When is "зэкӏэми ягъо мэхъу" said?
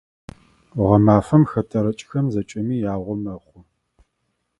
2.33-3.59